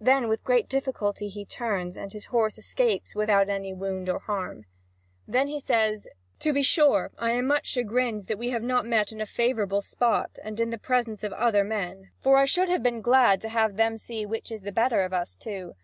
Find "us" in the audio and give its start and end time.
15.12-15.34